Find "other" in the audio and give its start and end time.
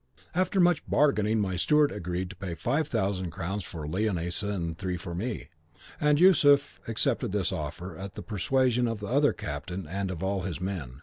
9.05-9.31